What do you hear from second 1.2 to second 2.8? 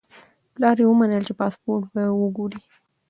چې پاسپورت به وګوري.